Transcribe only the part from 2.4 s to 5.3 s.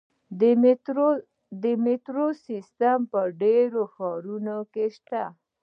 سیستم په ډیرو ښارونو کې شته.